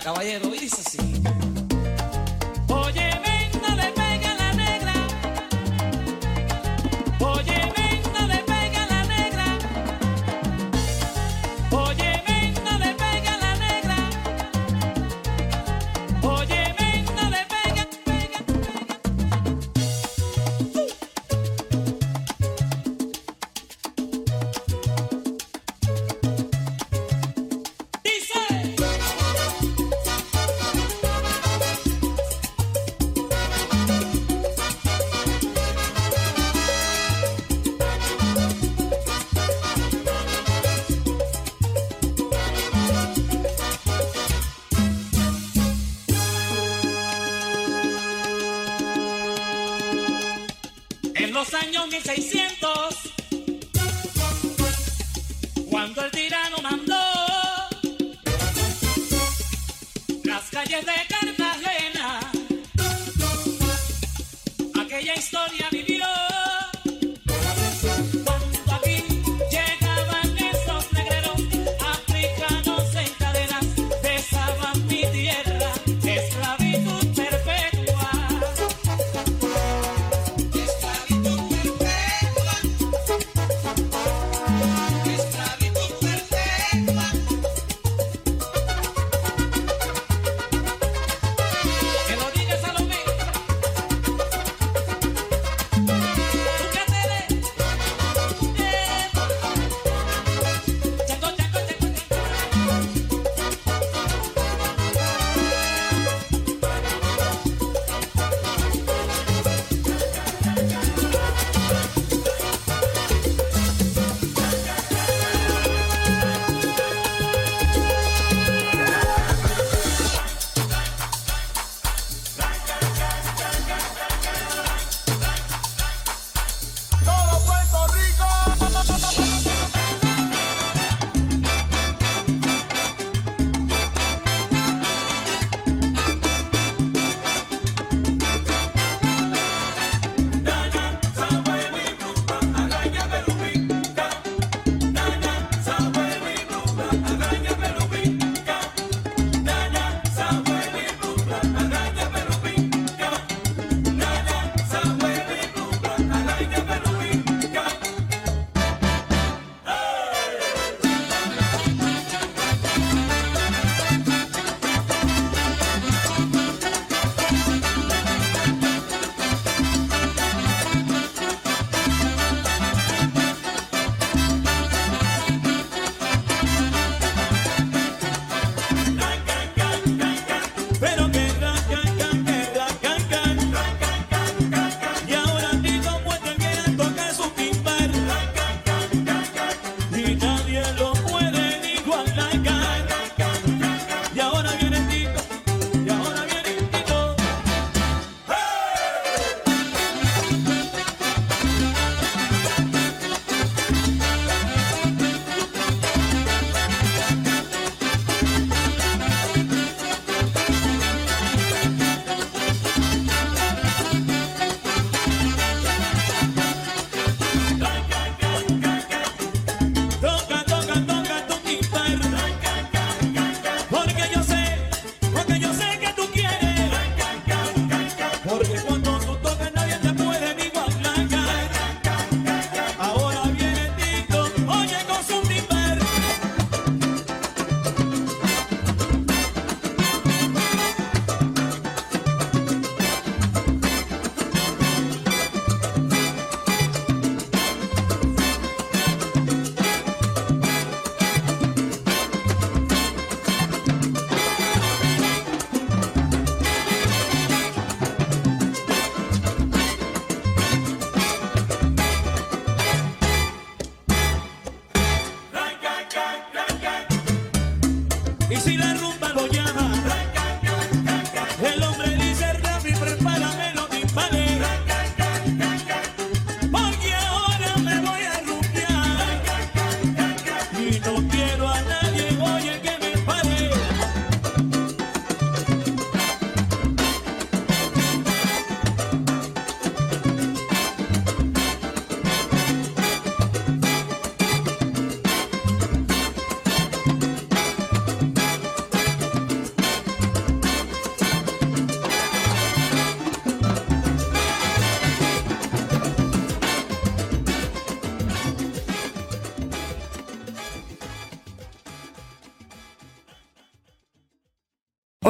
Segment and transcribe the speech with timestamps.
[0.00, 0.98] caballero, y dice así.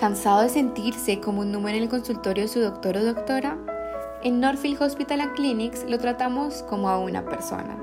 [0.00, 3.56] ¿Cansado de sentirse como un número en el consultorio de su doctor o doctora?
[4.24, 7.78] En Northfield Hospital and Clinics lo tratamos como a una persona.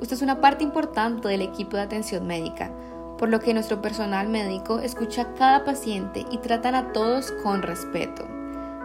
[0.00, 2.70] Usted es una parte importante del equipo de atención médica,
[3.16, 7.62] por lo que nuestro personal médico escucha a cada paciente y tratan a todos con
[7.62, 8.33] respeto.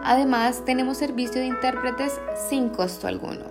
[0.02, 2.18] Además, tenemos servicio de intérpretes
[2.48, 3.44] sin costo alguno.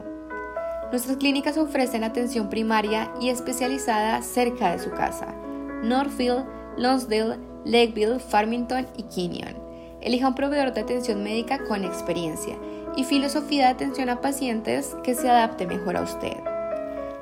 [0.91, 5.35] Nuestras clínicas ofrecen atención primaria y especializada cerca de su casa.
[5.83, 6.45] Northfield,
[6.77, 9.55] Lonsdale, Lakeville, Farmington y Kenyon.
[10.01, 12.55] Elija un proveedor de atención médica con experiencia
[12.95, 16.37] y filosofía de atención a pacientes que se adapte mejor a usted.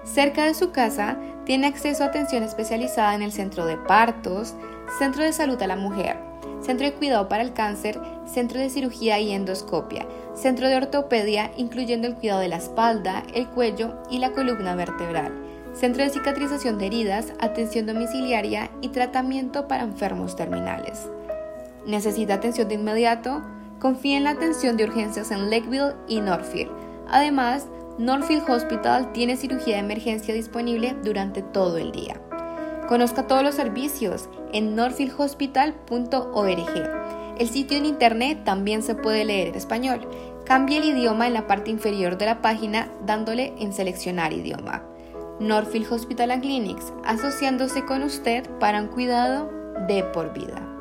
[0.04, 4.56] Cerca de su casa tiene acceso a atención especializada en el centro de partos,
[5.00, 6.18] centro de salud a la mujer,
[6.62, 12.08] centro de cuidado para el cáncer, centro de cirugía y endoscopia, centro de ortopedia incluyendo
[12.08, 15.32] el cuidado de la espalda, el cuello y la columna vertebral,
[15.74, 21.10] centro de cicatrización de heridas, atención domiciliaria y tratamiento para enfermos terminales.
[21.86, 23.42] ¿Necesita atención de inmediato?
[23.80, 26.72] Confía en la atención de urgencias en Lakeville y Northfield.
[27.10, 27.68] Además,
[27.98, 32.20] Northfield Hospital tiene cirugía de emergencia disponible durante todo el día.
[32.88, 37.38] Conozca todos los servicios en northfieldhospital.org.
[37.38, 40.08] El sitio en internet también se puede leer en español.
[40.46, 44.86] Cambie el idioma en la parte inferior de la página dándole en seleccionar idioma.
[45.40, 49.52] Northfield Hospital and Clinics, asociándose con usted para un cuidado
[49.88, 50.77] de por vida.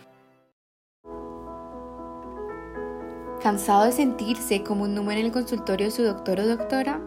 [3.43, 7.01] ¿Cansado de sentirse como un número en el consultorio de su doctor o doctora?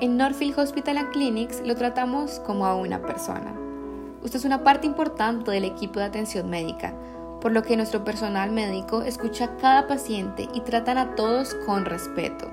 [0.00, 3.54] En Northfield Hospital and Clinics lo tratamos como a una persona.
[4.22, 6.94] Usted es una parte importante del equipo de atención médica
[7.40, 11.84] por lo que nuestro personal médico escucha a cada paciente y tratan a todos con
[11.84, 12.50] respeto.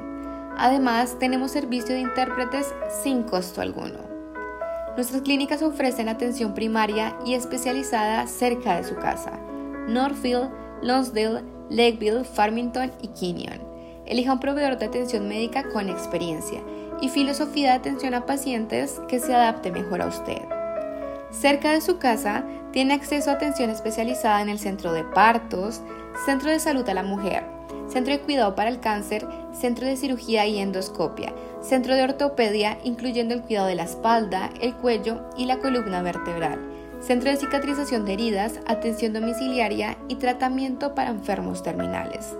[0.58, 4.00] Además, tenemos servicio de intérpretes sin costo alguno.
[4.96, 9.40] Nuestras clínicas ofrecen atención primaria y especializada cerca de su casa.
[9.88, 10.50] Northfield,
[10.82, 13.62] Lonsdale, Lakeville, Farmington y Kenyon.
[14.08, 16.62] Elija un proveedor de atención médica con experiencia
[17.02, 20.42] y filosofía de atención a pacientes que se adapte mejor a usted.
[21.30, 22.44] Cerca de su casa
[22.78, 25.82] tiene acceso a atención especializada en el centro de partos,
[26.28, 27.44] centro de salud a la mujer,
[27.88, 33.34] centro de cuidado para el cáncer, centro de cirugía y endoscopia, centro de ortopedia, incluyendo
[33.34, 36.60] el cuidado de la espalda, el cuello y la columna vertebral,
[37.02, 42.36] centro de cicatrización de heridas, atención domiciliaria y tratamiento para enfermos terminales.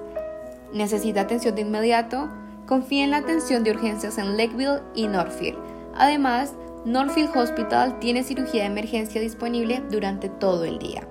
[0.72, 2.30] ¿Necesita atención de inmediato?
[2.68, 5.58] Confía en la atención de urgencias en Lakeville y Northfield.
[5.96, 6.54] Además,
[6.88, 11.06] Northfield Hospital tiene cirugía de emergencia disponible durante todo el día.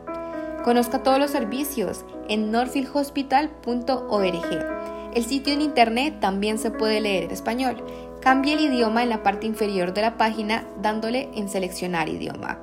[0.64, 5.12] Conozca todos los servicios en northfieldhospital.org.
[5.14, 7.85] El sitio en internet también se puede leer en español.
[8.23, 12.59] Cambie el idioma en la parte inferior de la página dándole en seleccionar idioma.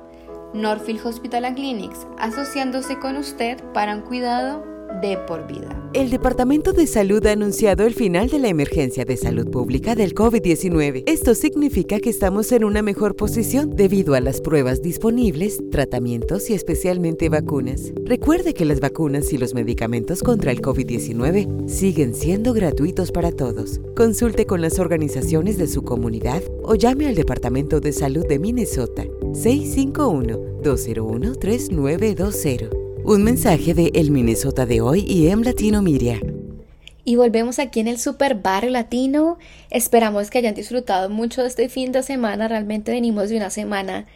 [0.52, 5.80] Northfield Hospital and Clinics, asociándose con usted para un cuidado de por vida.
[5.94, 10.12] El Departamento de Salud ha anunciado el final de la emergencia de salud pública del
[10.12, 11.04] COVID-19.
[11.06, 16.54] Esto significa que estamos en una mejor posición debido a las pruebas disponibles, tratamientos y
[16.54, 17.92] especialmente vacunas.
[18.04, 23.80] Recuerde que las vacunas y los medicamentos contra el COVID-19 siguen siendo gratuitos para todos.
[23.94, 29.04] Consulte con las organizaciones de su comunidad o llame al Departamento de Salud de Minnesota
[29.32, 32.83] 651 201 3920.
[33.06, 36.18] Un mensaje de El Minnesota de hoy y M Latino Media.
[37.04, 39.36] Y volvemos aquí en el Super Barrio Latino.
[39.68, 42.48] Esperamos que hayan disfrutado mucho de este fin de semana.
[42.48, 44.06] Realmente venimos de una semana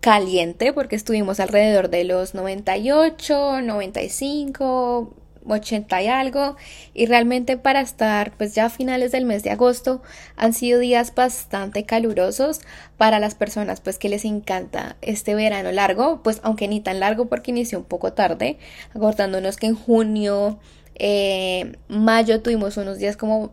[0.00, 5.14] caliente porque estuvimos alrededor de los 98, 95,
[5.46, 6.56] 80 y algo
[6.94, 10.02] y realmente para estar pues ya a finales del mes de agosto
[10.36, 12.60] han sido días bastante calurosos
[12.96, 17.26] para las personas pues que les encanta este verano largo pues aunque ni tan largo
[17.26, 18.58] porque inició un poco tarde
[18.94, 20.58] acordándonos que en junio
[20.94, 23.52] eh, mayo tuvimos unos días como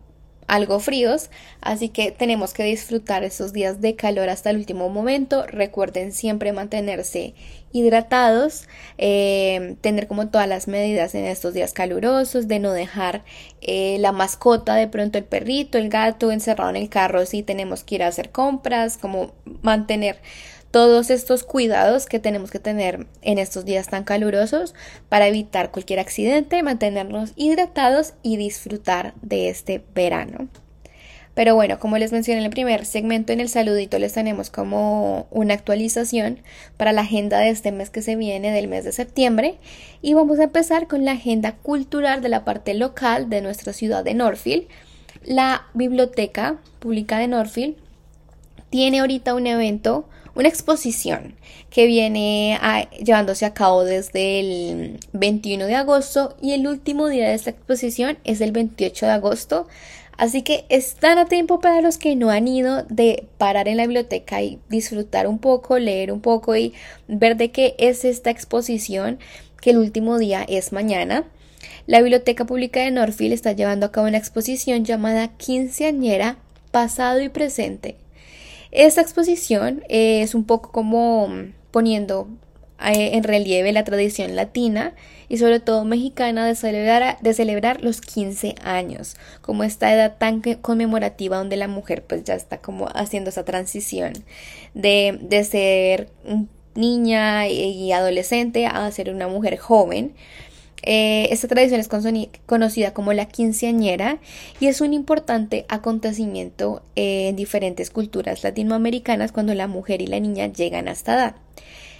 [0.50, 1.30] algo fríos,
[1.62, 5.46] así que tenemos que disfrutar esos días de calor hasta el último momento.
[5.46, 7.36] Recuerden siempre mantenerse
[7.72, 13.24] hidratados, eh, tener como todas las medidas en estos días calurosos, de no dejar
[13.62, 17.84] eh, la mascota, de pronto el perrito, el gato encerrado en el carro si tenemos
[17.84, 20.20] que ir a hacer compras, como mantener
[20.72, 24.76] todos estos cuidados que tenemos que tener en estos días tan calurosos
[25.10, 30.48] para evitar cualquier accidente, mantenernos hidratados y disfrutar de este verano.
[31.40, 35.26] Pero bueno, como les mencioné en el primer segmento en el saludito, les tenemos como
[35.32, 36.40] una actualización
[36.76, 39.56] para la agenda de este mes que se viene, del mes de septiembre.
[40.02, 44.04] Y vamos a empezar con la agenda cultural de la parte local de nuestra ciudad
[44.04, 44.68] de Norfield.
[45.24, 47.78] La Biblioteca Pública de Norfield
[48.70, 51.36] tiene ahorita un evento una exposición
[51.70, 52.58] que viene
[53.04, 58.18] llevándose a cabo desde el 21 de agosto y el último día de esta exposición
[58.24, 59.68] es el 28 de agosto.
[60.20, 63.84] Así que están a tiempo para los que no han ido de parar en la
[63.84, 66.74] biblioteca y disfrutar un poco, leer un poco y
[67.08, 69.18] ver de qué es esta exposición,
[69.62, 71.24] que el último día es mañana.
[71.88, 76.38] La Biblioteca Pública de Norfield está llevando a cabo una exposición llamada Quinceañera,
[76.72, 77.96] Pasado y Presente
[78.72, 81.30] esta exposición es un poco como
[81.72, 82.28] poniendo
[82.80, 84.94] eh, en relieve la tradición latina
[85.30, 90.42] y sobre todo mexicana de celebrar, de celebrar los 15 años, como esta edad tan
[90.42, 94.14] conmemorativa donde la mujer pues ya está como haciendo esa transición
[94.74, 96.10] de, de ser
[96.76, 100.14] niña y adolescente a ser una mujer joven.
[100.82, 101.90] Eh, esta tradición es
[102.46, 104.20] conocida como la quinceañera
[104.60, 110.48] y es un importante acontecimiento en diferentes culturas latinoamericanas cuando la mujer y la niña
[110.48, 111.36] llegan a esta edad.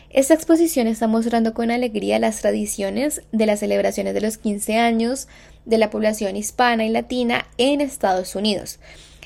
[0.10, 5.28] Esta exposición está mostrando con alegría las tradiciones de las celebraciones de los 15 años
[5.66, 8.80] de la población hispana y latina en Estados Unidos.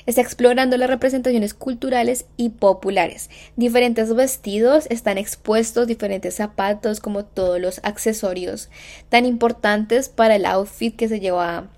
[0.04, 3.30] Está explorando las representaciones culturales y populares.
[3.56, 8.68] Diferentes vestidos están expuestos, diferentes zapatos, como todos los accesorios
[9.08, 11.70] tan importantes para el outfit que se lleva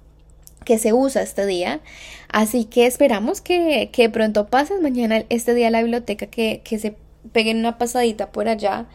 [0.65, 1.81] que se usa este día.
[2.29, 6.81] Así que esperamos que, que pronto pasen mañana este día a la biblioteca, que, que
[6.81, 6.97] se
[7.33, 8.87] peguen una pasadita por allá,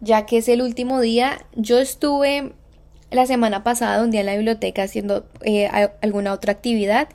[0.00, 1.46] ya que es el último día.
[1.54, 2.52] Yo estuve
[3.10, 5.68] la semana pasada un día en la biblioteca haciendo eh,
[6.02, 7.08] alguna otra actividad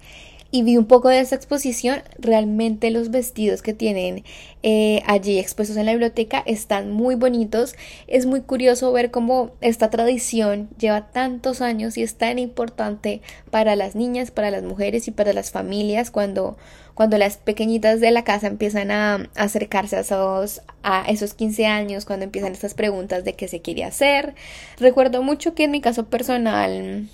[0.53, 4.23] y vi un poco de esa exposición, realmente los vestidos que tienen
[4.61, 7.73] eh, allí expuestos en la biblioteca están muy bonitos.
[8.05, 13.75] Es muy curioso ver cómo esta tradición lleva tantos años y es tan importante para
[13.75, 16.55] las niñas, para las mujeres y para las familias cuando,
[16.93, 22.05] cuando las pequeñitas de la casa empiezan a acercarse a esos, a esos 15 años,
[22.05, 24.35] cuando empiezan estas preguntas de qué se quiere hacer.
[24.77, 27.09] Recuerdo mucho que en mi caso personal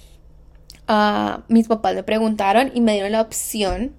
[1.47, 3.93] mis papás me preguntaron y me dieron la opción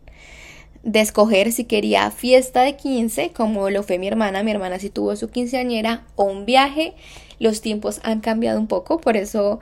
[0.82, 4.42] de escoger si quería fiesta de 15, como lo fue mi hermana.
[4.42, 6.94] Mi hermana sí tuvo su quinceañera o un viaje.
[7.38, 9.61] Los tiempos han cambiado un poco, por eso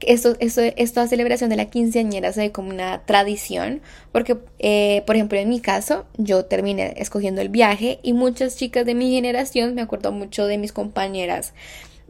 [0.00, 3.80] esto, esto, esta celebración de la quinceañera se ve como una tradición,
[4.12, 8.84] porque, eh, por ejemplo, en mi caso, yo terminé escogiendo el viaje y muchas chicas
[8.84, 11.54] de mi generación, me acuerdo mucho de mis compañeras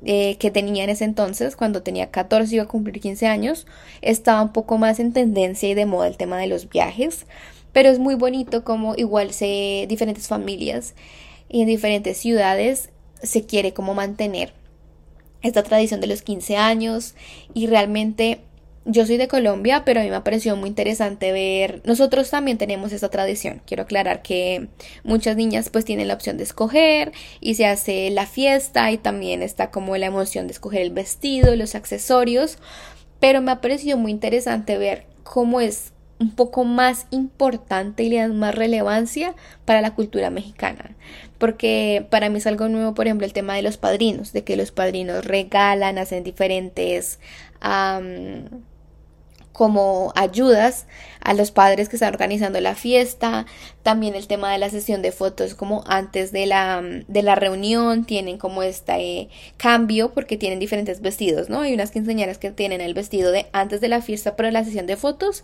[0.05, 3.67] eh, que tenía en ese entonces, cuando tenía 14 y iba a cumplir 15 años,
[4.03, 7.27] estaba un poco más en tendencia y de moda el tema de los viajes,
[7.73, 10.95] pero es muy bonito como igual se diferentes familias
[11.49, 12.91] y en diferentes ciudades
[13.23, 14.53] se quiere como mantener
[15.43, 17.15] esta tradición de los 15 años
[17.55, 18.41] y realmente
[18.87, 22.57] yo soy de Colombia, pero a mí me ha parecido muy interesante ver, nosotros también
[22.57, 23.61] tenemos esta tradición.
[23.67, 24.69] Quiero aclarar que
[25.03, 29.43] muchas niñas pues tienen la opción de escoger y se hace la fiesta y también
[29.43, 32.59] está como la emoción de escoger el vestido, los accesorios,
[33.19, 38.19] pero me ha parecido muy interesante ver cómo es un poco más importante y le
[38.19, 40.97] dan más relevancia para la cultura mexicana.
[41.39, 44.57] Porque para mí es algo nuevo, por ejemplo, el tema de los padrinos, de que
[44.57, 47.19] los padrinos regalan, hacen diferentes
[49.57, 50.85] como ayudas
[51.23, 53.47] a los padres que están organizando la fiesta,
[53.83, 58.05] también el tema de la sesión de fotos como antes de la, de la reunión,
[58.05, 61.63] tienen como este cambio porque tienen diferentes vestidos, ¿no?
[61.63, 64.87] Hay unas quinceañeras que tienen el vestido de antes de la fiesta para la sesión
[64.87, 65.43] de fotos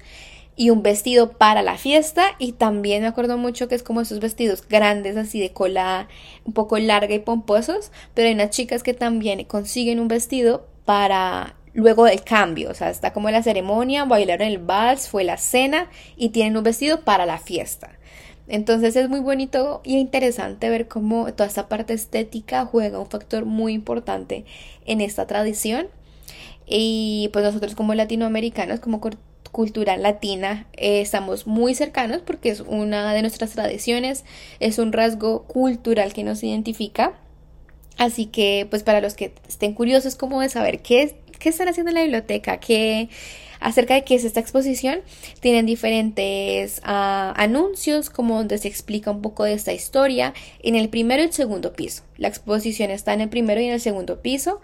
[0.57, 4.21] y un vestido para la fiesta y también me acuerdo mucho que es como esos
[4.21, 6.09] vestidos grandes así de cola
[6.45, 11.57] un poco larga y pomposos pero hay unas chicas que también consiguen un vestido para
[11.75, 15.89] luego del cambio o sea está como la ceremonia bailaron el vals fue la cena
[16.17, 17.91] y tienen un vestido para la fiesta
[18.49, 23.45] entonces es muy bonito y interesante ver cómo toda esta parte estética juega un factor
[23.45, 24.45] muy importante
[24.85, 25.89] en esta tradición
[26.67, 29.01] y pues nosotros como latinoamericanos como
[29.53, 34.25] cultura latina eh, estamos muy cercanos porque es una de nuestras tradiciones,
[34.59, 37.13] es un rasgo cultural que nos identifica.
[37.99, 41.91] Así que, pues para los que estén curiosos como de saber qué, qué están haciendo
[41.91, 43.09] en la biblioteca, qué
[43.59, 45.01] acerca de qué es esta exposición,
[45.41, 50.35] tienen diferentes ah, anuncios como donde se explica un poco de esta historia.
[50.63, 52.03] En el primero y el segundo piso.
[52.17, 54.61] La exposición está en el primero y en el segundo piso.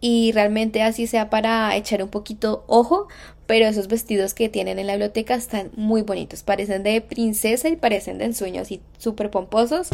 [0.00, 3.08] Y realmente así sea para echar un poquito ojo,
[3.50, 7.74] pero esos vestidos que tienen en la biblioteca están muy bonitos, parecen de princesa y
[7.74, 9.88] parecen de ensueño, así súper pomposos,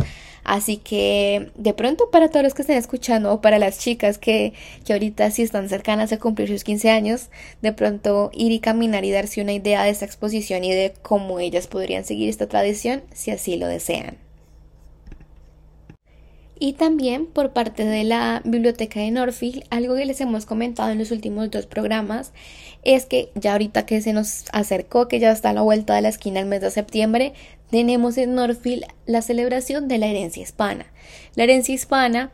[0.45, 4.53] así que de pronto para todos los que estén escuchando o para las chicas que,
[4.85, 7.31] que ahorita sí están cercanas a cumplir sus 15 años,
[7.62, 11.40] de pronto ir y caminar y darse una idea de esta exposición y de cómo
[11.40, 14.19] ellas podrían seguir esta tradición si así lo desean.
[16.59, 20.99] Y también por parte de la biblioteca de Norfield, algo que les hemos comentado en
[20.99, 22.33] los últimos dos programas
[22.87, 26.03] es que ya ahorita que se nos acercó, que ya está a la vuelta de
[26.03, 27.35] la esquina el mes de septiembre,
[27.70, 30.87] tenemos en Norfield la celebración de la herencia hispana.
[31.35, 32.31] La herencia hispana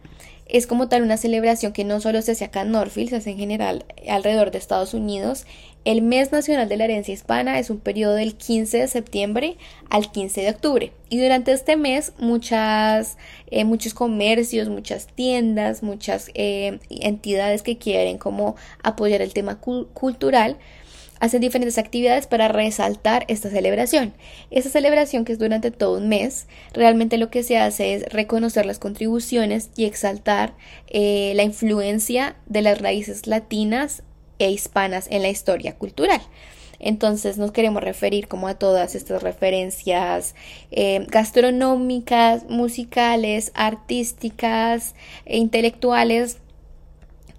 [0.47, 3.31] es como tal una celebración que no solo se hace acá en Norfield, se hace
[3.31, 5.47] en general alrededor de Estados Unidos.
[5.85, 9.57] El mes nacional de la herencia hispana es un periodo del 15 de septiembre
[9.91, 10.93] al 15 de octubre.
[11.09, 13.19] Y durante este mes muchas,
[13.51, 20.59] eh, muchos comercios, muchas tiendas, muchas eh, entidades que quieren como apoyar el tema cultural
[21.19, 24.13] hacen diferentes actividades para resaltar esta celebración.
[24.51, 28.67] Esta celebración que es durante todo un mes, realmente lo que se hace es reconocer
[28.67, 30.55] las contribuciones y exaltar
[30.89, 34.03] eh, la influencia de las raíces latinas
[34.39, 36.21] e hispanas en la historia cultural.
[36.79, 40.35] Entonces nos queremos referir como a todas estas referencias
[40.73, 46.39] eh, gastronómicas, musicales, artísticas e intelectuales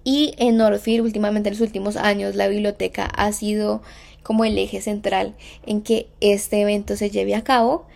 [0.04, 3.82] y en Northfield, últimamente en los últimos años, la biblioteca ha sido
[4.22, 5.34] como el eje central
[5.66, 7.86] en que este evento se lleve a cabo.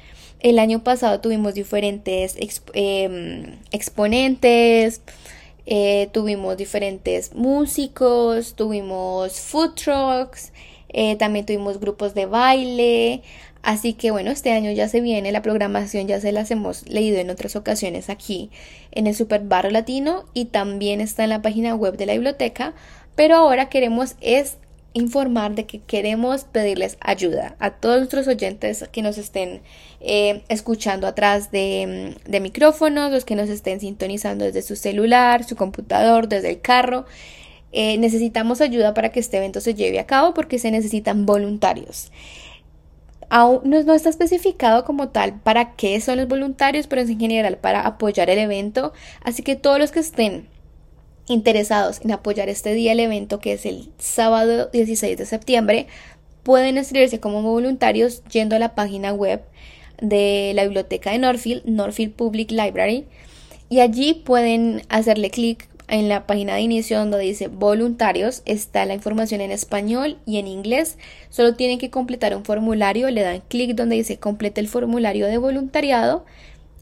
[0.40, 2.36] El año pasado tuvimos diferentes
[2.72, 5.02] em, exponentes,
[5.70, 10.52] eh, tuvimos diferentes músicos, tuvimos food trucks,
[10.88, 13.22] eh, también tuvimos grupos de baile,
[13.62, 17.18] Así que bueno, este año ya se viene, la programación ya se las hemos leído
[17.18, 18.50] en otras ocasiones aquí
[18.92, 22.72] en el Super Barrio Latino y también está en la página web de la biblioteca,
[23.14, 24.56] pero ahora queremos es
[24.98, 29.62] informar de que queremos pedirles ayuda a todos nuestros oyentes que nos estén
[30.00, 35.56] eh, escuchando atrás de, de micrófonos, los que nos estén sintonizando desde su celular, su
[35.56, 37.06] computador, desde el carro.
[37.70, 42.10] Eh, necesitamos ayuda para que este evento se lleve a cabo porque se necesitan voluntarios.
[43.30, 47.58] Aún no, está especificado como tal para qué son los voluntarios, pero es en general
[47.58, 48.94] para apoyar el evento.
[49.22, 50.48] Así que todos los que estén
[51.28, 55.86] interesados en apoyar este día el evento, que es el sábado 16 de septiembre,
[56.42, 59.42] pueden inscribirse como voluntarios yendo a la página web
[60.00, 63.06] de la biblioteca de Norfield, Norfield Public Library,
[63.68, 68.94] y allí pueden hacerle clic en la página de inicio donde dice voluntarios está la
[68.94, 70.98] información en español y en inglés.
[71.30, 75.38] Solo tienen que completar un formulario, le dan clic donde dice complete el formulario de
[75.38, 76.24] voluntariado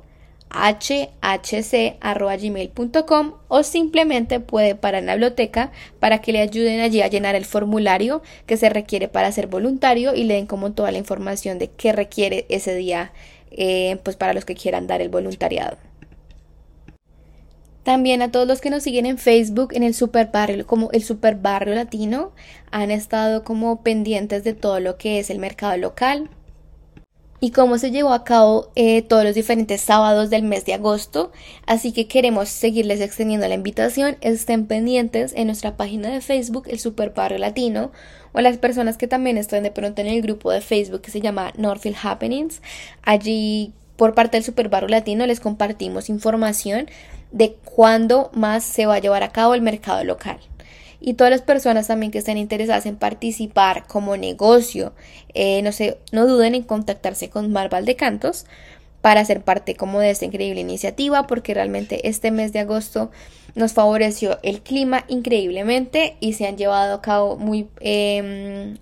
[0.49, 7.35] hhc.gmail.com o simplemente puede parar en la biblioteca para que le ayuden allí a llenar
[7.35, 11.59] el formulario que se requiere para ser voluntario y le den como toda la información
[11.59, 13.11] de qué requiere ese día
[13.51, 15.77] eh, pues para los que quieran dar el voluntariado.
[17.83, 21.03] También a todos los que nos siguen en Facebook, en el Super Barrio, como el
[21.03, 22.31] Super Barrio Latino,
[22.69, 26.29] han estado como pendientes de todo lo que es el mercado local,
[27.43, 31.31] y cómo se llevó a cabo eh, todos los diferentes sábados del mes de agosto.
[31.65, 34.15] Así que queremos seguirles extendiendo la invitación.
[34.21, 37.91] Estén pendientes en nuestra página de Facebook, el Super Barrio Latino,
[38.31, 41.19] o las personas que también están de pronto en el grupo de Facebook que se
[41.19, 42.61] llama Northfield Happenings.
[43.01, 46.89] Allí, por parte del Super Barrio Latino, les compartimos información
[47.31, 50.39] de cuándo más se va a llevar a cabo el mercado local.
[50.99, 54.93] Y todas las personas también que estén interesadas en participar como negocio,
[55.33, 55.71] eh, no,
[56.11, 58.45] no duden en contactarse con Marval de Cantos
[59.01, 63.11] para ser parte como de esta increíble iniciativa porque realmente este mes de agosto
[63.55, 68.77] nos favoreció el clima increíblemente y se han llevado a cabo muy em,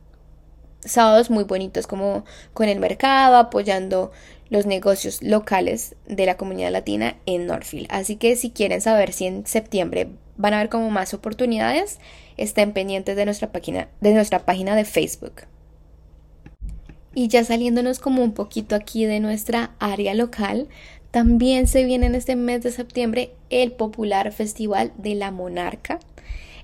[0.82, 4.12] sábados muy bonitos como con el mercado apoyando
[4.50, 7.88] los negocios locales de la comunidad latina en Norfield.
[7.90, 12.00] Así que si quieren saber si en septiembre van a ver como más oportunidades,
[12.38, 15.44] estén pendientes de nuestra página de, nuestra página de Facebook.
[17.14, 20.68] Y ya saliéndonos como un poquito aquí de nuestra área local,
[21.12, 26.00] también se viene en este mes de septiembre el popular Festival de la Monarca.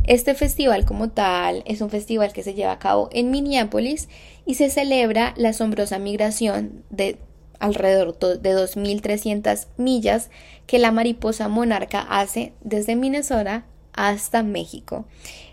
[0.05, 4.07] Este festival como tal es un festival que se lleva a cabo en Minneapolis
[4.45, 7.17] y se celebra la asombrosa migración de
[7.59, 10.29] alrededor de 2.300 millas
[10.67, 15.05] que la mariposa monarca hace desde Minnesota hasta México.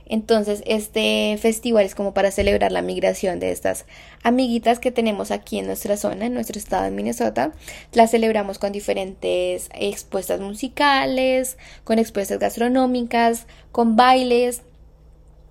[0.05, 3.87] Entonces, este festival es como para celebrar la migración de estas
[4.23, 7.53] amiguitas que tenemos aquí en nuestra zona, en nuestro estado de Minnesota.
[7.93, 14.63] La celebramos con diferentes expuestas musicales, con expuestas gastronómicas, con bailes,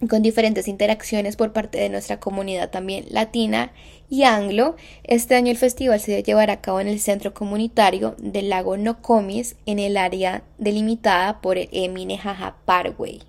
[0.10, 3.72] con diferentes interacciones por parte de nuestra comunidad también latina
[4.10, 4.76] y anglo.
[5.04, 9.56] Este año el festival se llevará a cabo en el centro comunitario del lago Nokomis
[9.66, 13.22] en el área delimitada por el Eminejaja Parkway.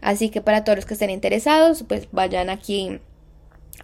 [0.00, 3.00] Así que para todos los que estén interesados, pues vayan aquí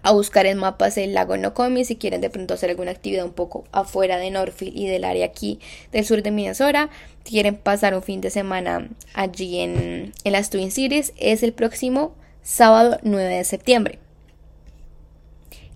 [0.03, 3.33] a buscar en mapas el lago Nokomi si quieren de pronto hacer alguna actividad un
[3.33, 5.59] poco afuera de Norfield y del área aquí
[5.91, 6.89] del sur de Minnesota.
[7.23, 11.53] Si quieren pasar un fin de semana allí en, en las Twin Cities, es el
[11.53, 13.99] próximo sábado 9 de septiembre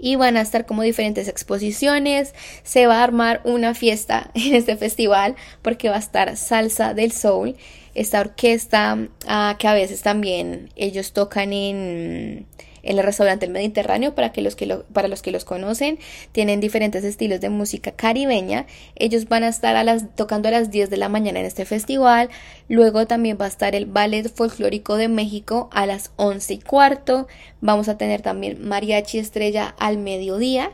[0.01, 2.33] y van a estar como diferentes exposiciones.
[2.63, 7.11] Se va a armar una fiesta en este festival porque va a estar Salsa del
[7.11, 7.55] Soul,
[7.93, 8.97] esta orquesta
[9.27, 12.47] ah, que a veces también ellos tocan en
[12.83, 15.99] en el restaurante El Mediterráneo para, que los que para los que los conocen.
[16.31, 18.65] Tienen diferentes estilos de música caribeña.
[18.95, 21.65] Ellos van a estar a las, tocando a las 10 de la mañana en este
[21.65, 22.29] festival.
[22.67, 27.27] Luego también va a estar el Ballet Folclórico de México a las 11 y cuarto.
[27.61, 30.71] Vamos a tener también Mariachi Estrella al mediodía.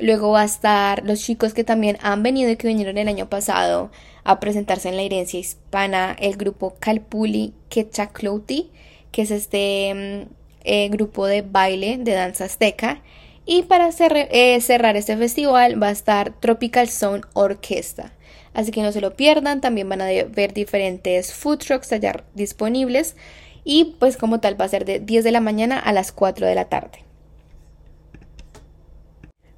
[0.00, 3.28] Luego va a estar los chicos que también han venido y que vinieron el año
[3.28, 3.90] pasado
[4.22, 8.70] a presentarse en la herencia hispana, el grupo Calpuli Quechaclouti,
[9.10, 10.37] que es este mm,
[10.68, 13.02] eh, grupo de baile de danza azteca.
[13.46, 18.12] Y para eh, cerrar este festival va a estar Tropical Zone Orquesta.
[18.52, 23.16] Así que no se lo pierdan, también van a ver diferentes food trucks allá disponibles.
[23.64, 26.46] Y pues como tal va a ser de 10 de la mañana a las 4
[26.46, 27.08] de la tarde.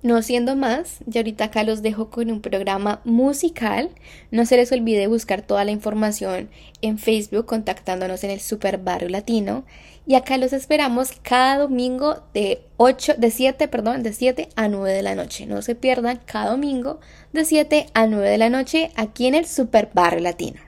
[0.02, 3.90] No siendo más, ya ahorita acá los dejo con un programa musical.
[4.30, 6.48] No se les olvide buscar toda la información
[6.80, 9.64] en Facebook contactándonos en el Super Barrio Latino.
[10.10, 14.92] Y acá los esperamos cada domingo de 8, de 7, perdón, de 7 a 9
[14.92, 15.46] de la noche.
[15.46, 16.98] No se pierdan cada domingo
[17.32, 20.60] de 7 a 9 de la noche aquí en el Super Barrio Latino.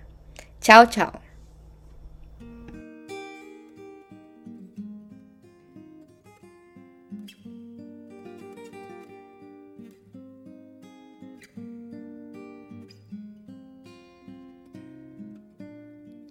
[0.60, 1.10] Chao, chao.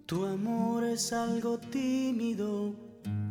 [0.05, 2.90] Tu amor es algo tímido,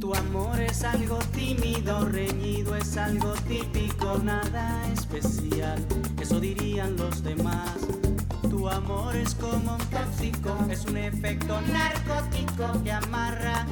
[0.00, 5.84] Tu amor es algo tímido, reñido, es algo típico, nada especial,
[6.20, 7.74] eso dirían los demás.
[8.48, 13.66] Tu amor es como un tóxico, es un efecto narcótico que amarra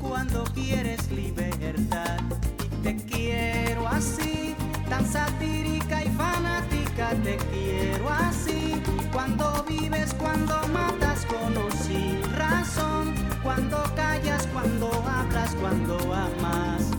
[0.00, 2.20] cuando quieres libertad.
[2.64, 4.54] Y te quiero así,
[4.88, 8.82] tan satírica y fanática, te quiero así.
[9.12, 16.90] Cuando vives, cuando matas con o sin razón, cuando callas, cuando hablas, cuando amas.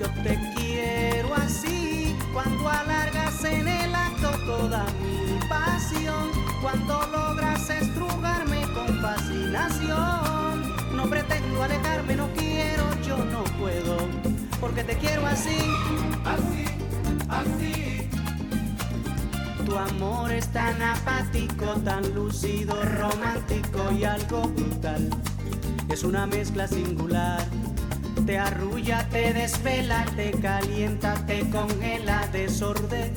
[0.00, 6.30] Yo te quiero así, cuando alargas en el acto toda mi pasión,
[6.62, 10.96] cuando logras estrugarme con fascinación.
[10.96, 13.96] No pretendo alejarme, no quiero, yo no puedo,
[14.60, 15.58] porque te quiero así,
[16.24, 16.64] Así,
[17.28, 18.08] así,
[19.66, 25.10] tu amor es tan apático, tan lúcido, romántico y algo brutal.
[25.88, 27.44] Es una mezcla singular.
[28.26, 33.12] Te arrulla, te desvela, te calienta, te congela, desorden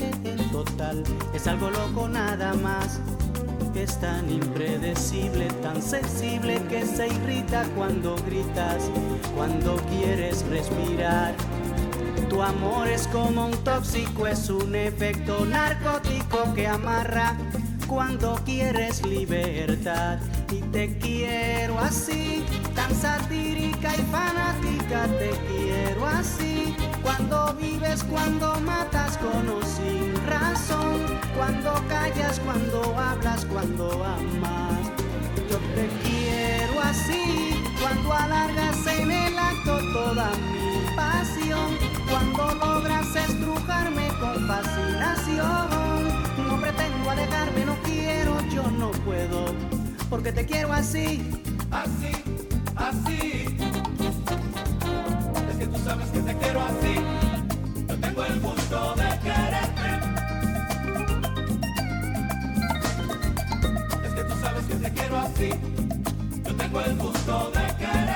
[0.52, 1.04] total.
[1.34, 3.00] Es algo loco nada más.
[3.76, 8.90] Es tan impredecible, tan sensible que se irrita cuando gritas,
[9.36, 11.36] cuando quieres respirar.
[12.30, 17.38] Tu amor es como un tóxico, es un efecto narcótico que amarra
[17.88, 20.20] cuando quieres libertad.
[20.52, 22.44] Y te quiero así,
[22.76, 26.76] tan satírica y fanática, te quiero así.
[27.02, 34.92] Cuando vives, cuando matas con o sin razón, cuando callas, cuando hablas, cuando amas.
[35.50, 41.78] Yo te quiero así, cuando alargas en el acto toda mi pasión,
[42.10, 45.78] cuando logras estrujarme con fascinación.
[46.48, 47.77] No pretendo alejarme, no
[50.10, 51.32] porque te quiero así.
[51.72, 52.12] así,
[52.76, 53.58] así.
[55.50, 56.96] Es que tú sabes que te quiero así.
[57.88, 59.90] Yo tengo el gusto de quererte.
[64.06, 65.50] Es que tú sabes que te quiero así.
[66.46, 68.07] Yo tengo el gusto de quererte.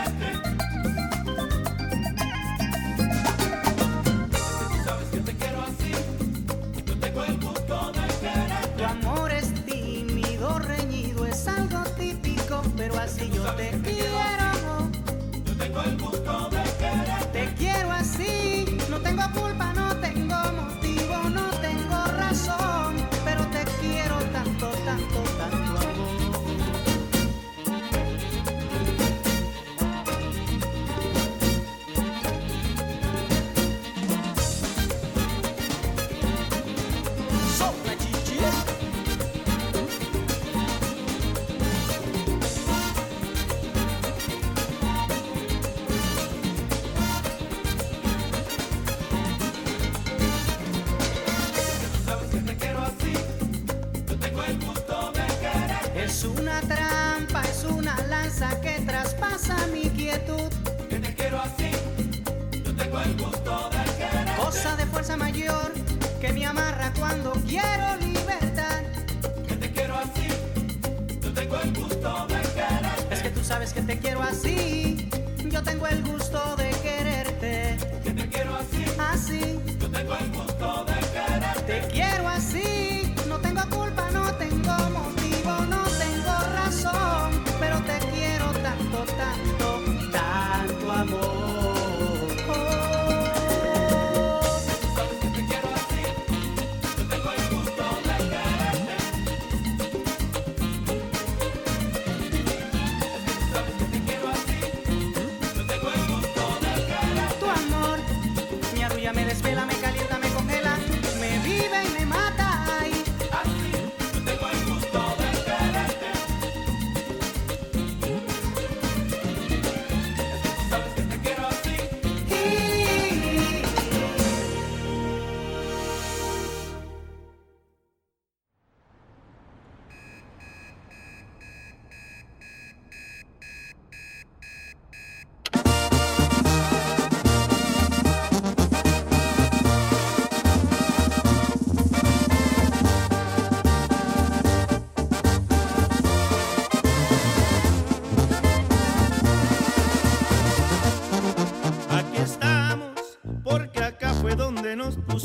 [13.22, 14.90] Así yo te quiero.
[15.46, 17.28] Yo tengo el gusto de quererte.
[17.32, 18.51] Te quiero así,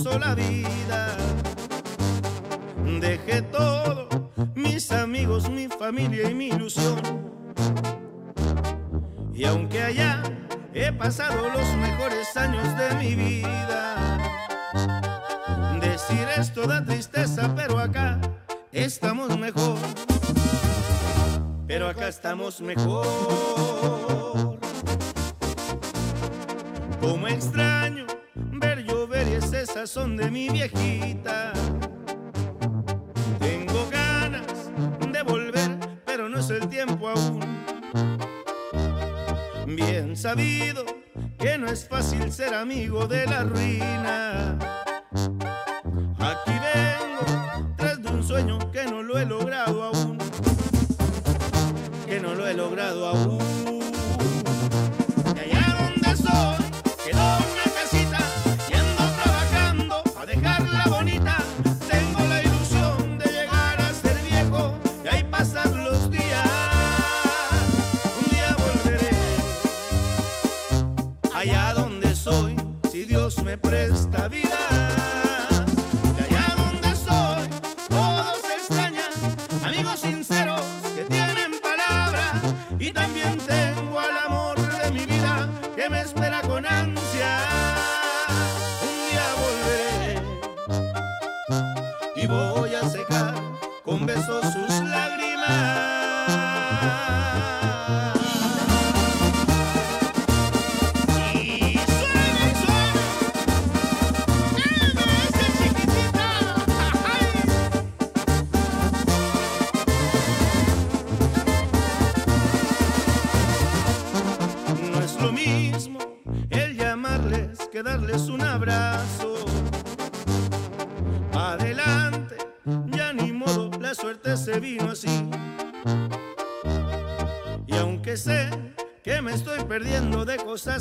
[0.07, 1.17] sola vida.
[3.01, 4.09] Dejé todo,
[4.55, 7.01] mis amigos, mi familia y mi ilusión.
[9.35, 10.23] Y aunque allá
[10.73, 13.97] he pasado los mejores años de mi vida,
[15.81, 18.21] decir esto da tristeza, pero acá
[18.71, 19.79] estamos mejor.
[21.67, 23.96] Pero acá estamos mejor.
[42.67, 44.06] amigo de la ruina.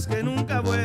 [0.03, 0.84] que nunca vuelve.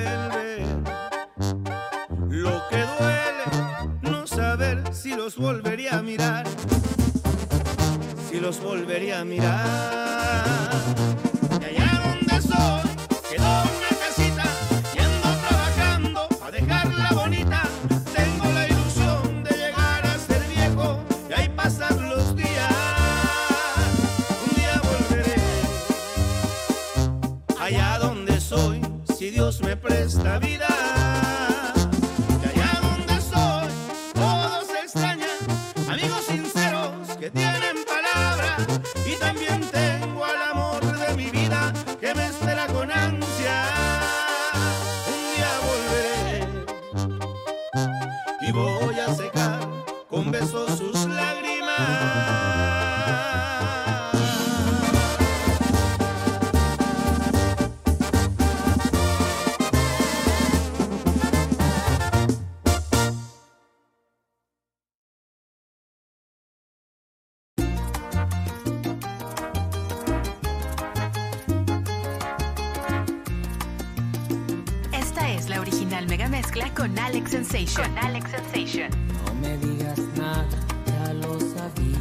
[76.01, 77.85] al Mega Mezcla con Alex Sensation.
[77.85, 78.91] Con Alex Sensation.
[79.27, 80.47] No me digas nada,
[80.87, 81.99] ya lo sabía.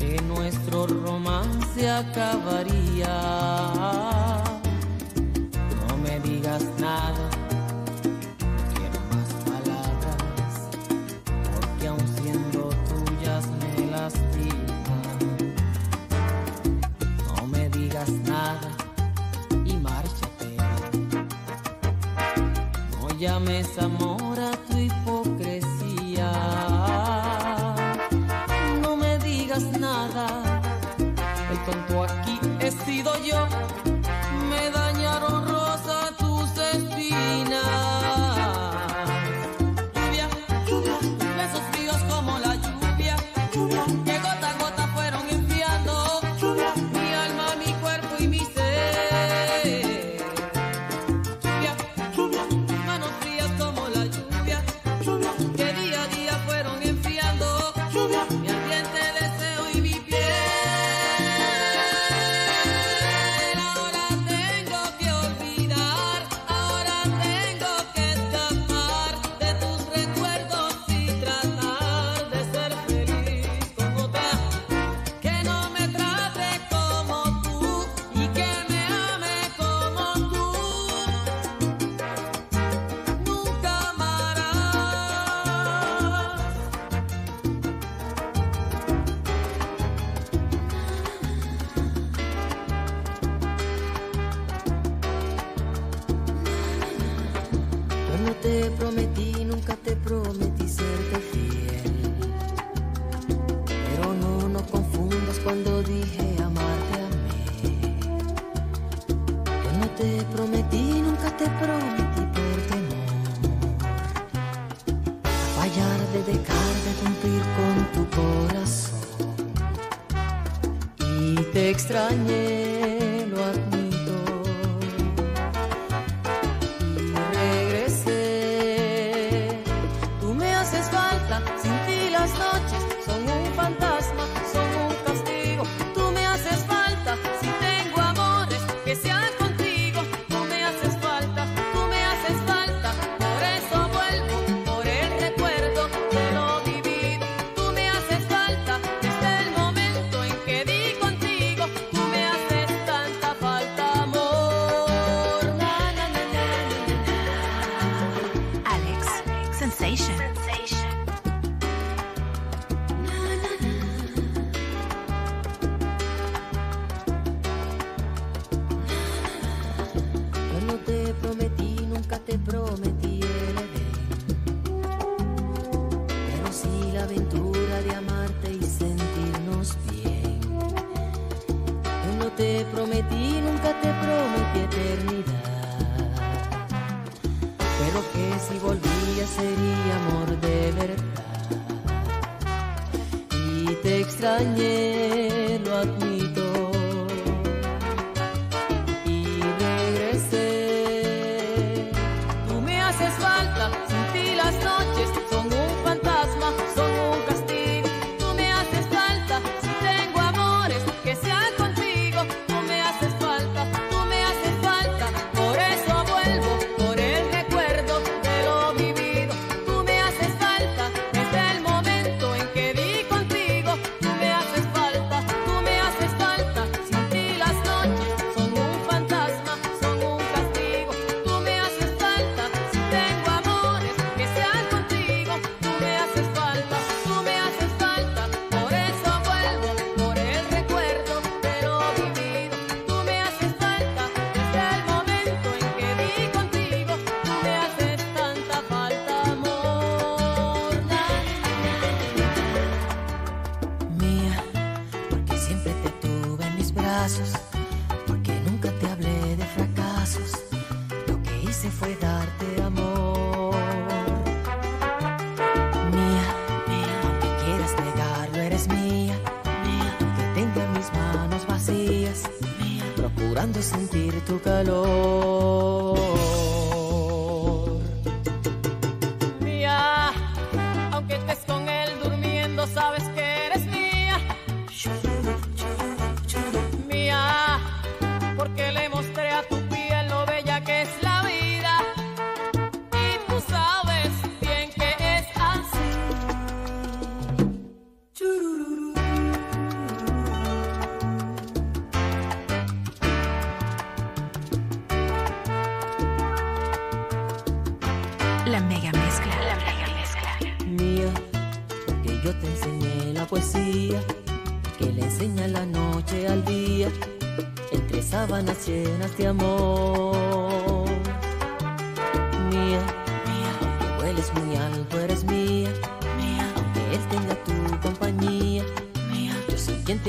[0.00, 3.22] Que nuestro romance acabaría.
[5.86, 7.41] No me digas nada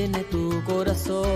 [0.04, 1.33] tiene tu corazón.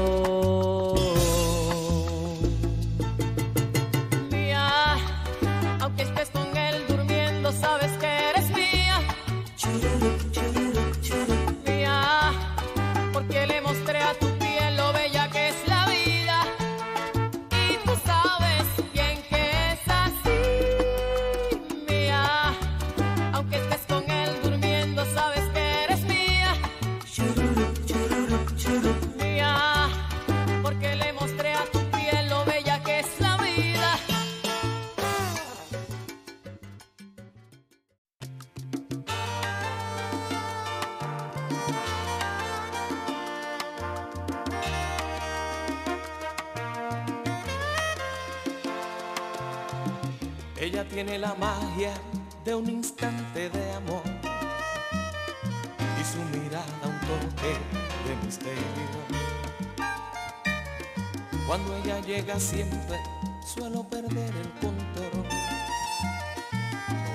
[62.40, 62.98] Siempre
[63.44, 65.26] suelo perder el control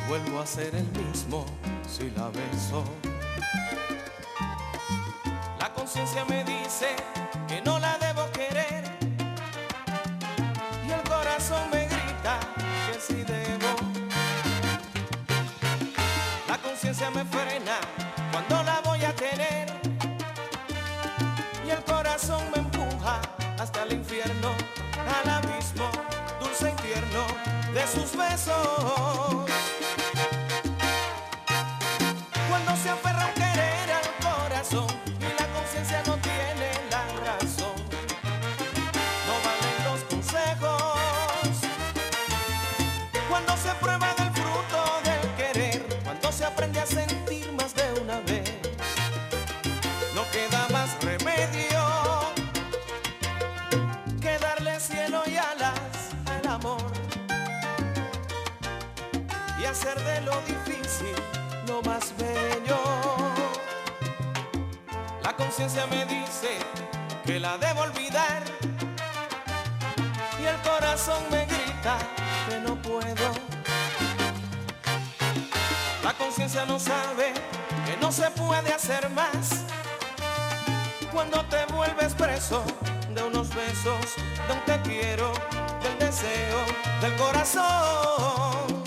[0.09, 1.47] vuelvo a ser el mismo
[1.89, 2.85] si la beso.
[5.61, 6.97] La conciencia me dice
[43.33, 48.21] Cuando se prueba del fruto del querer, cuando se aprende a sentir más de una
[48.21, 48.53] vez,
[50.15, 51.81] no queda más remedio
[54.21, 56.93] que darle cielo y alas al amor
[59.59, 61.17] y hacer de lo difícil
[61.67, 62.81] lo más bello.
[65.23, 66.59] La conciencia me dice
[67.25, 68.43] que la debo olvidar
[70.39, 71.97] y el corazón me grita
[76.03, 77.33] La conciencia no sabe
[77.87, 79.65] que no se puede hacer más
[81.13, 82.65] cuando te vuelves preso
[83.15, 84.17] de unos besos,
[84.49, 85.33] de un te quiero,
[85.83, 86.59] del deseo,
[87.01, 88.83] del corazón.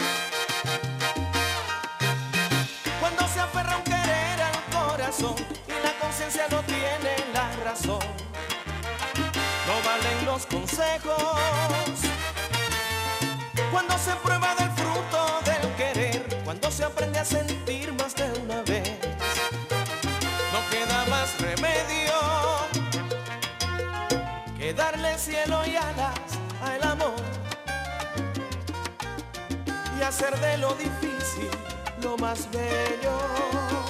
[3.00, 5.36] Cuando se aferra un querer al corazón
[5.68, 8.00] y la conciencia no tiene la razón,
[9.68, 11.95] no valen los consejos.
[13.76, 18.62] Cuando se prueba del fruto del querer, cuando se aprende a sentir más de una
[18.62, 18.90] vez,
[20.54, 22.14] no queda más remedio
[24.58, 26.22] que darle cielo y alas
[26.62, 27.16] al amor
[30.00, 31.50] y hacer de lo difícil
[32.02, 33.85] lo más bello.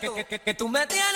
[0.00, 1.09] que, que, que, que tú me tienes.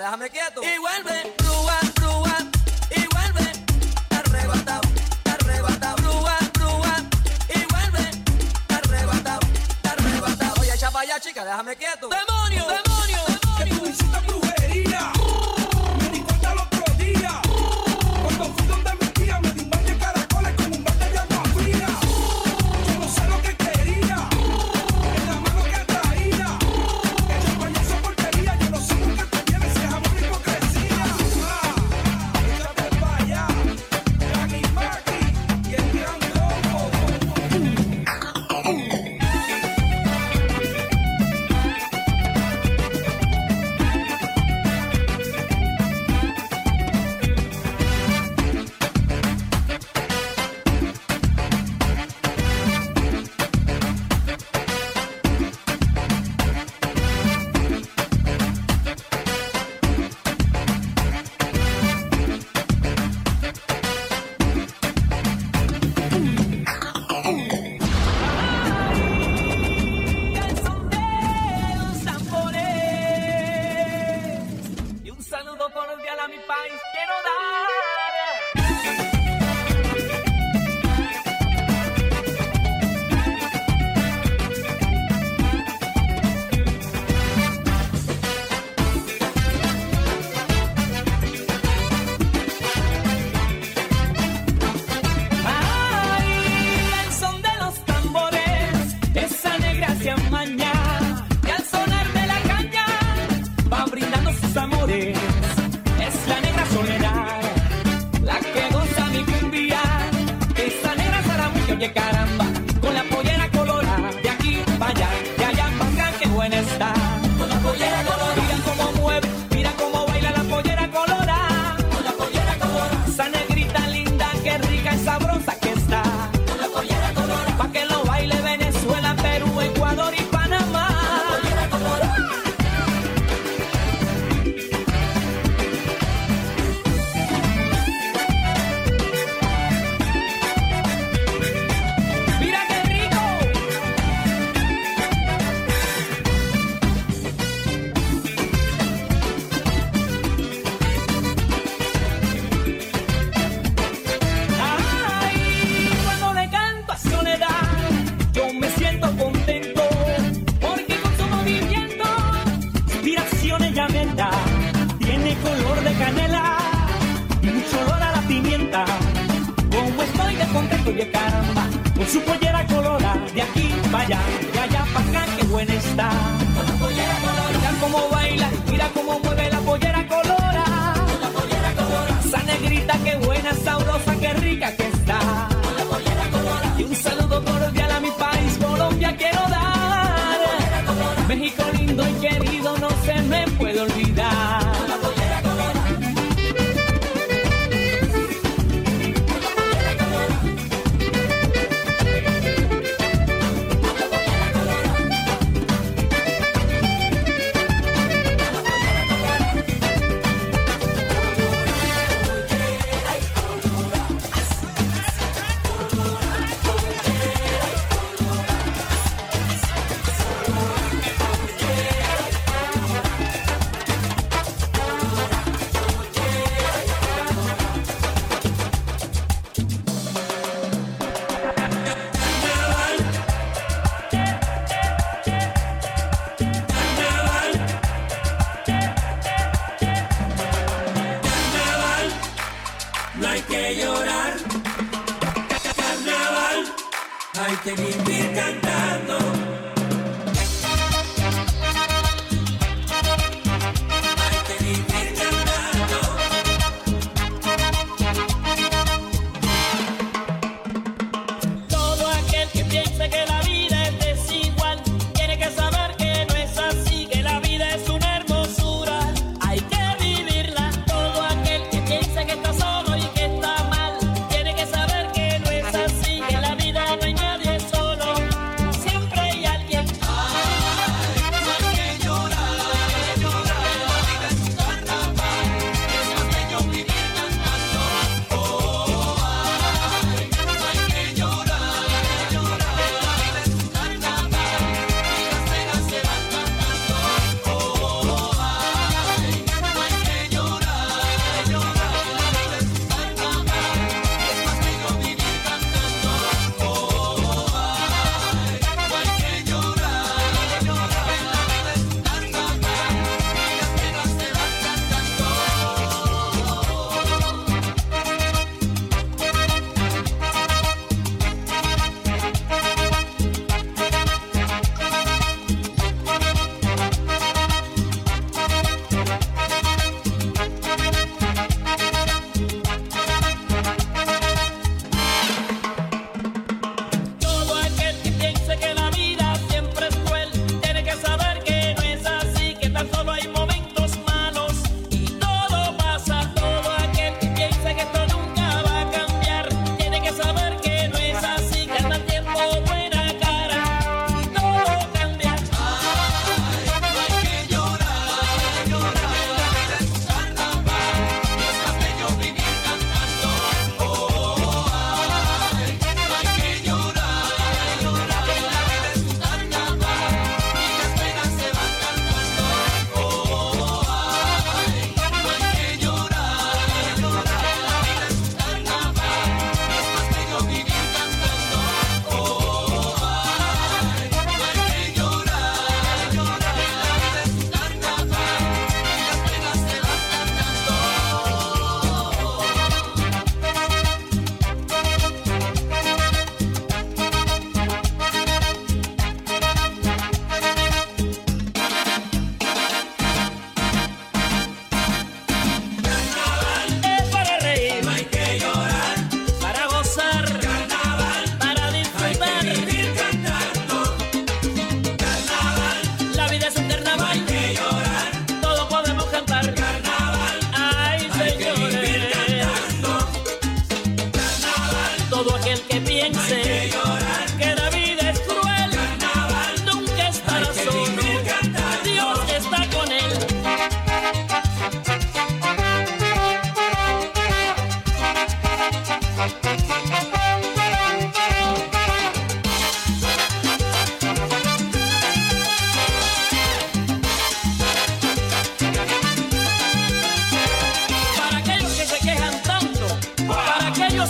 [0.00, 0.62] déjame quieto.
[0.62, 2.38] Y vuelve, grúa, grúa,
[2.96, 3.52] y vuelve,
[4.10, 4.88] arrebatado,
[5.24, 5.96] arrebatado.
[5.96, 6.96] Grúa, grúa,
[7.48, 8.10] y vuelve,
[8.68, 9.40] arrebatado,
[9.84, 10.60] arrebatado.
[10.62, 12.08] Oye, chapa ya, chica, déjame quieto.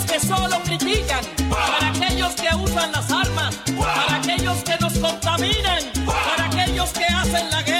[0.03, 6.45] que solo critican, para aquellos que usan las armas, para aquellos que nos contaminan, para
[6.45, 7.70] aquellos que hacen la guerra.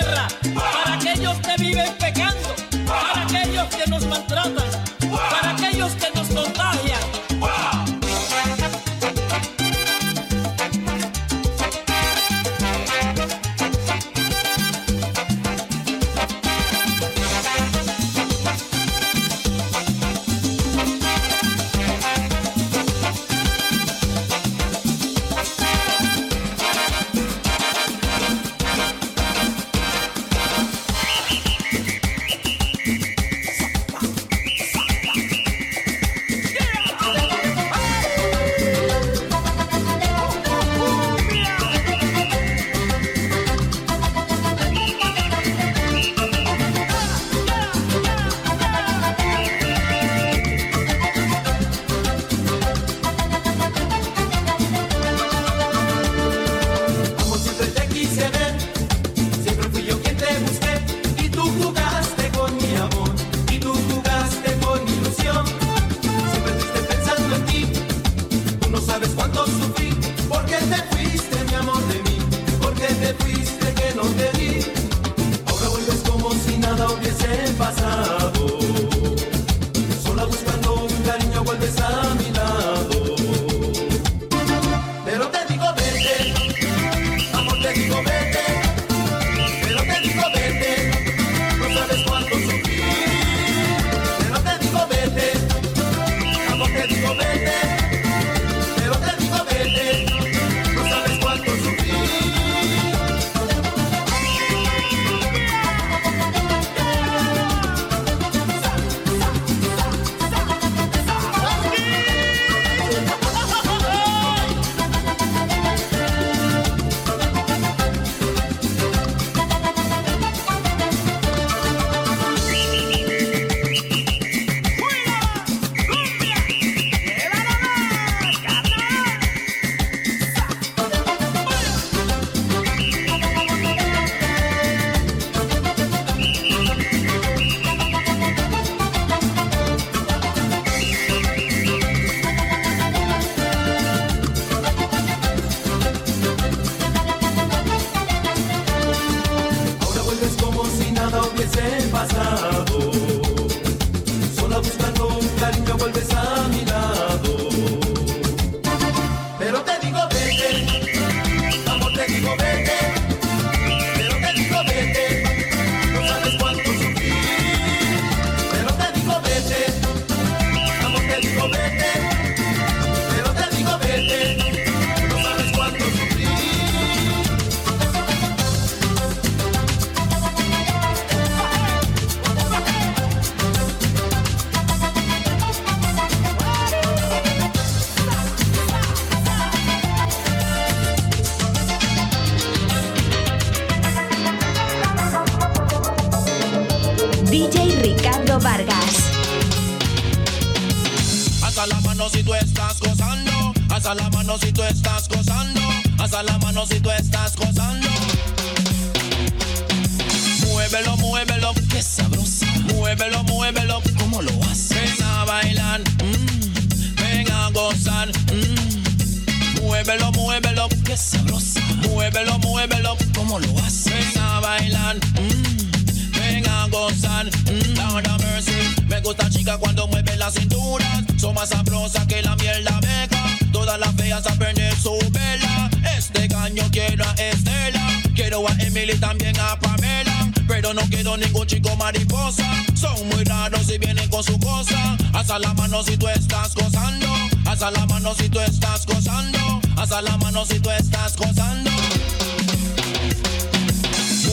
[219.84, 221.60] Muévelo, muévelo, que sabrosa.
[221.90, 224.14] Muévelo, muévelo, ¿cómo lo haces?
[224.14, 227.26] Ven a bailar, mm, ven a gozar.
[227.26, 227.74] mm.
[227.78, 228.76] Lord mercy.
[228.88, 230.86] Me gusta chica cuando mueve la cintura.
[231.18, 233.38] Son más sabrosas que la miel de abeja.
[233.52, 235.72] Todas las feas a perder su vela.
[235.98, 238.04] Este caño quiero a Estela.
[238.14, 240.21] Quiero a Emily también a Pamela.
[240.52, 242.44] Pero no quiero ningún chico mariposa.
[242.76, 244.98] Son muy raros y vienen con su cosa.
[245.14, 247.08] Alza la mano si tú estás gozando.
[247.46, 249.40] Alza la mano si tú estás gozando.
[249.78, 251.72] Alza la mano si tú estás gozando.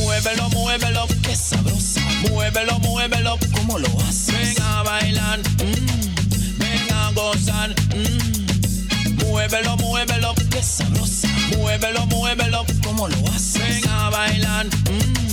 [0.01, 2.01] Muévelo, muévelo, que sabrosa.
[2.29, 4.57] Muévelo, muévelo, ¿cómo lo haces?
[4.57, 7.71] Ven a bailar, mm, ven a gozar.
[7.95, 9.25] mm.
[9.25, 11.29] Muévelo, muévelo, que sabrosa.
[11.57, 13.83] Muévelo, muévelo, ¿cómo lo haces?
[13.83, 15.28] Ven a bailar, mm,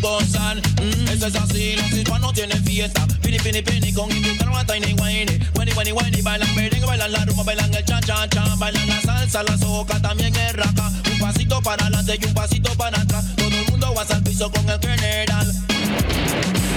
[0.00, 0.56] gozar.
[0.56, 1.08] mm.
[1.08, 3.06] Eso es así, los hispanos tienen fiesta.
[3.22, 5.38] Pini, pini, pini, con invitaron a Tiny Wayne.
[5.56, 8.54] Winnie, winnie, winnie, bailan merengue, bailan la rumba, bailan el cha, cha, cha.
[8.56, 10.92] Bailan la salsa, la soca, también el raca.
[11.12, 13.24] Un pasito para adelante y un pasito para atrás.
[13.36, 15.54] Todo el mundo va al piso con el general.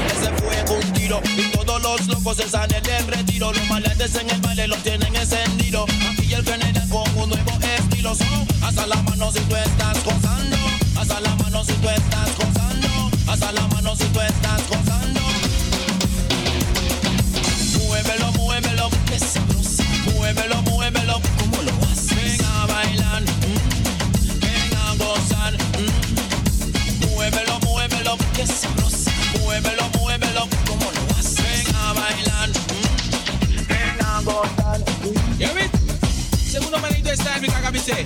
[0.07, 3.53] Ese fue un tiro y todos los locos se salen del retiro.
[3.53, 5.86] Los maleantes en el baile los tienen encendido.
[6.11, 8.15] Aquí el general con un nuevo estilo.
[8.15, 8.26] So,
[8.61, 10.57] hasta la mano si tú estás gozando.
[10.99, 12.51] Hasta la mano si tú estás gozando.
[13.32, 15.21] Hasta la mano si tú estás gozando.
[17.79, 19.84] Muévelo, muévelo, que sabrosa.
[20.13, 22.38] Muévelo, muévelo, ¿cómo lo haces?
[22.38, 25.53] Ven a bailar, mm, ven a gozar.
[25.53, 27.05] mm.
[27.09, 29.11] Muévelo, muévelo, que sabrosa.
[29.39, 31.36] Muévelo, muévelo, ¿cómo lo haces?
[31.65, 34.84] Ven a bailar, mm, ven a gozar.
[35.39, 35.71] Hear it?
[36.51, 38.03] Segundo manito de style, mi cagabice.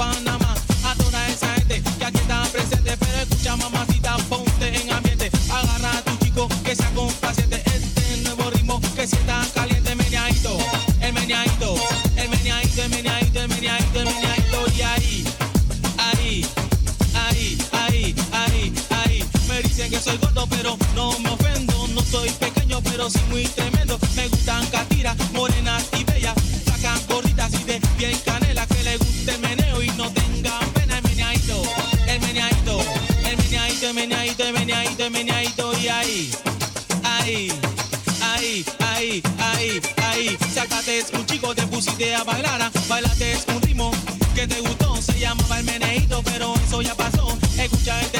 [0.00, 0.29] Que es
[35.02, 35.72] el meneadito.
[35.78, 36.30] Y ahí,
[37.04, 37.52] ahí,
[38.22, 40.38] ahí, ahí, ahí, ahí.
[40.52, 42.70] Sácate un chico, te pusiste a bailar.
[42.88, 43.90] Bailate un ritmo
[44.34, 44.96] que te gustó.
[45.00, 47.36] Se llamaba el meneito, pero eso ya pasó.
[47.56, 48.19] Escucha este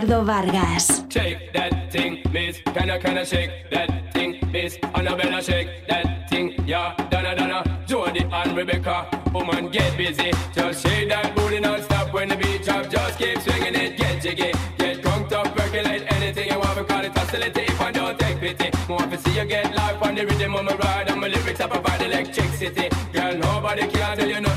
[0.00, 1.02] Ricardo Vargas.
[1.08, 2.60] Shake that thing, miss.
[2.60, 4.78] Can I, can I shake that thing, miss?
[4.94, 6.94] Annabella, shake that thing, yeah.
[7.10, 9.08] Donna, Donna, Jody and Rebecca.
[9.34, 10.30] Woman, get busy.
[10.54, 12.88] Just shake that booty non-stop when the beat drop.
[12.88, 14.52] Just keep swinging it, get jiggy.
[14.78, 16.78] Get drunk, up, percolate anything you want.
[16.78, 18.70] We call it hostility if I don't take pity.
[18.88, 21.10] More to see you get life on the rhythm on my ride.
[21.10, 22.88] And my lyrics, I provide electricity.
[23.12, 24.47] Girl, nobody can tell you no.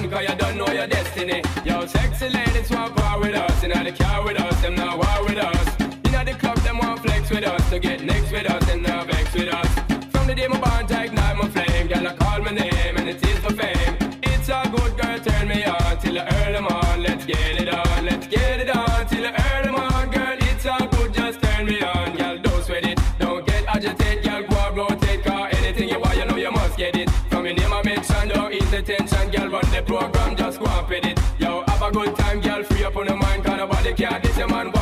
[16.02, 17.04] till the early morn.
[17.04, 20.10] Let's get it on, let's get it on till the early morn.
[20.10, 22.16] Girl, it's all good, just turn me on.
[22.18, 24.24] Girl, don't sweat it, don't get agitated.
[24.24, 25.50] Girl, go out, rotate, car.
[25.52, 27.10] Anything you want, you know you must get it.
[27.30, 29.32] From your name I mention, don't ease the tension.
[29.32, 31.20] Girl, run the program, just go up with it.
[31.38, 33.44] Yo, have a good time, girl, free up on the mind.
[33.44, 34.81] Cause nobody care, this your man.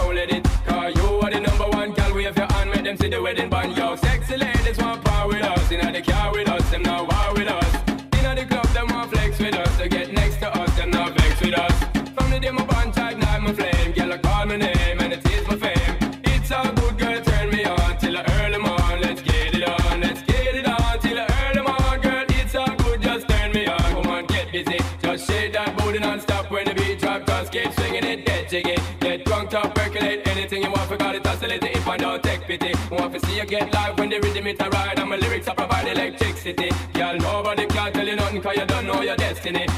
[32.99, 34.99] want to see you get live when the rhythm it a ride.
[34.99, 36.69] And my lyrics I provide electricity.
[36.93, 39.69] Girl, nobody can tell you nothing, cause you don't know your destiny.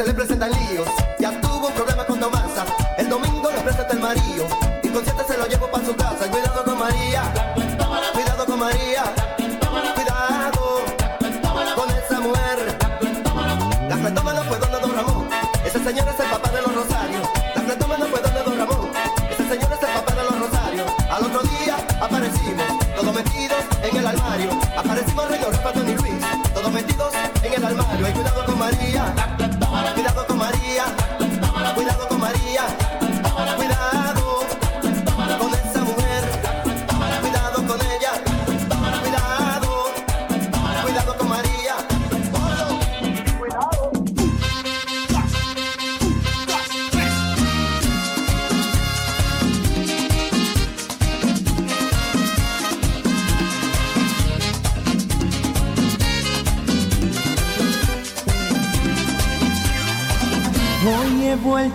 [0.00, 0.88] Se le presentan líos.
[1.18, 2.64] Ya tuvo un problema con Tomasa.
[2.96, 4.46] El domingo le presenta el marido.
[4.82, 6.26] Y con se lo llevo para su casa.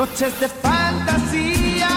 [0.00, 1.90] Noches de fantasía,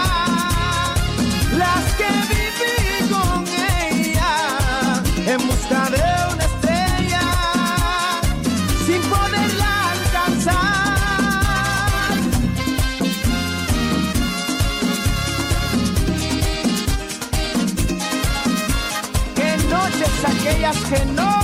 [1.56, 6.02] las que viví con ella en busca de
[6.34, 7.24] una estrella
[8.84, 10.98] sin poderla alcanzar.
[19.34, 21.43] Que noches aquellas que no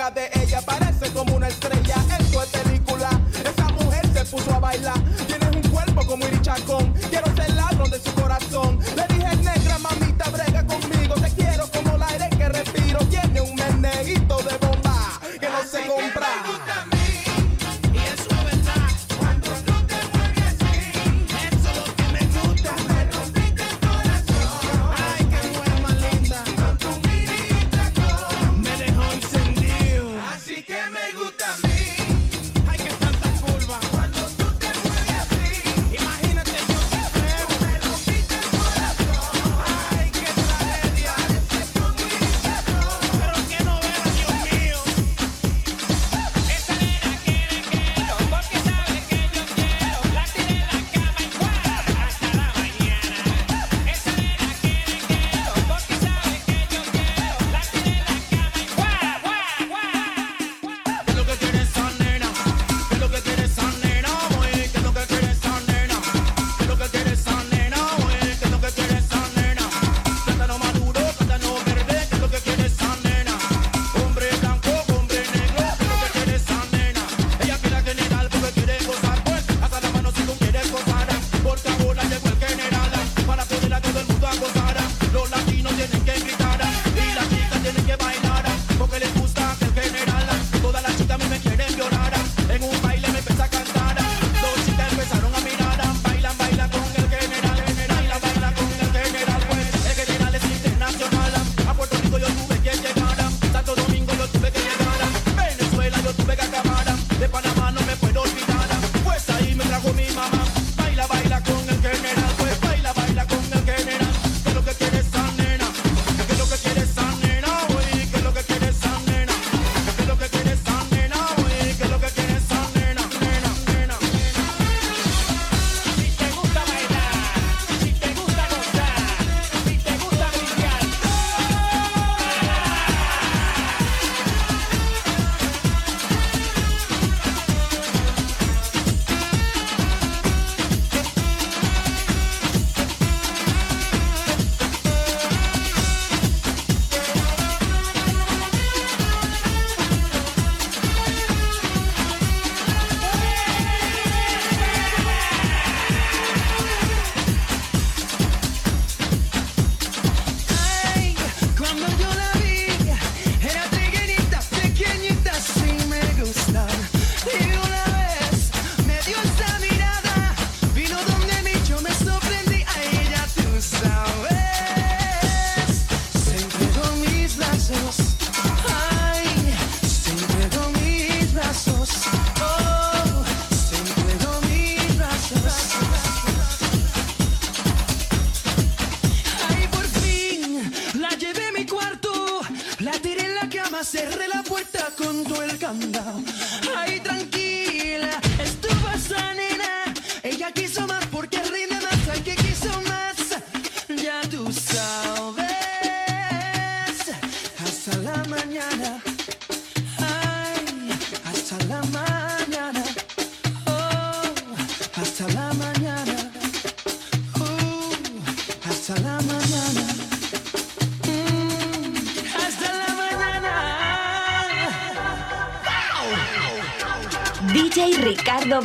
[0.00, 0.39] Ponerme cerca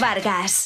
[0.06, 0.65] Vargas.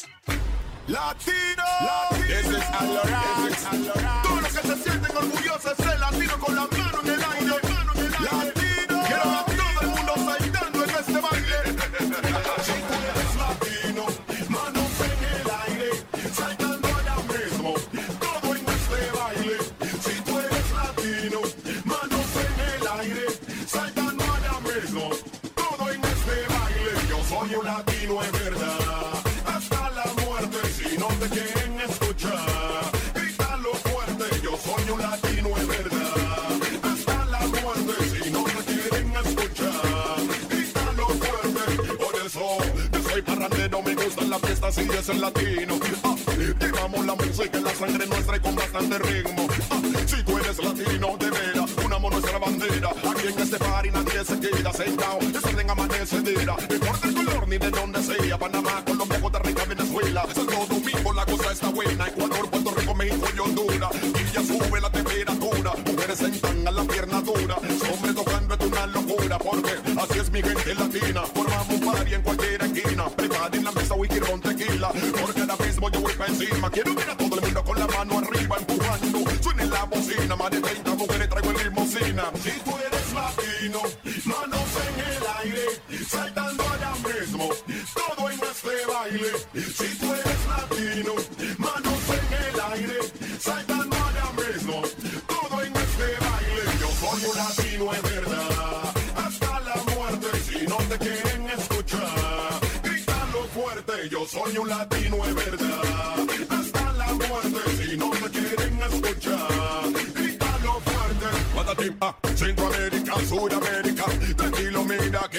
[80.36, 82.24] más de 30 mujeres traigo en limosina.
[82.42, 83.80] Si tú eres latino,
[84.24, 85.66] manos en el aire,
[86.08, 87.48] saltando allá mismo,
[87.94, 89.32] todo en este baile.
[89.54, 91.14] Si tú eres latino,
[91.58, 92.98] manos en el aire,
[93.40, 94.82] saltando allá mismo,
[95.26, 96.62] todo en este baile.
[96.80, 103.44] Yo soy un latino, es verdad, hasta la muerte, si no te quieren escuchar, grítalo
[103.54, 105.59] fuerte, yo soy un latino, es verdad.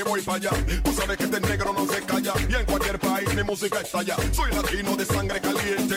[0.04, 0.52] voy para allá.
[0.84, 2.34] Tú sabes que este negro no se calla.
[2.50, 4.16] Y en cualquier país mi música estalla.
[4.32, 5.91] Soy latino de sangre caliente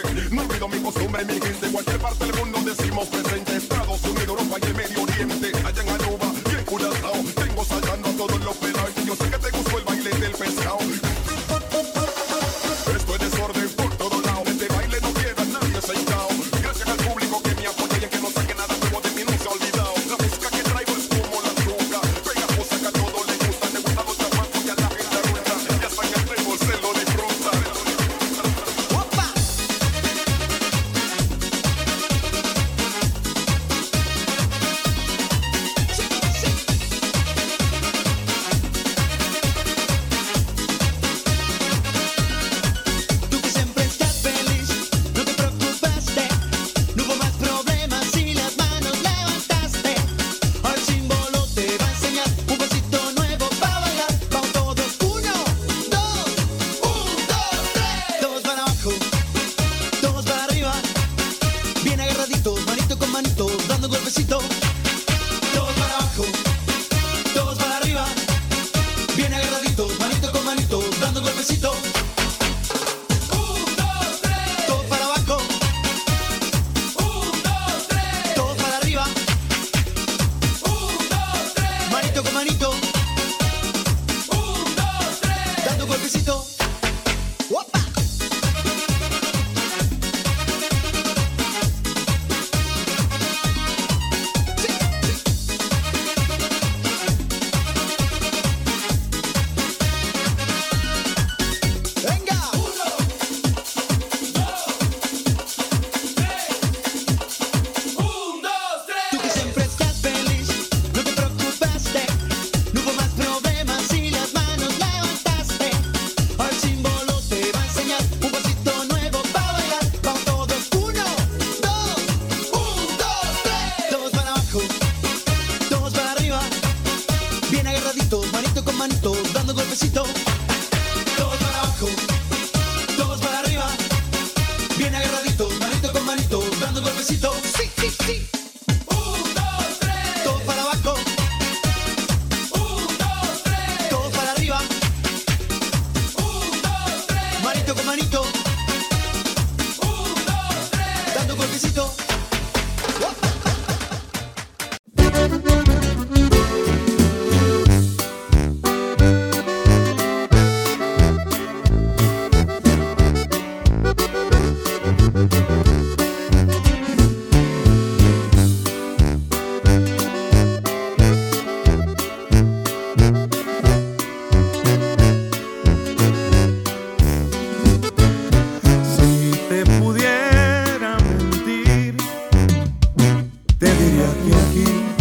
[184.12, 184.94] Κυριακή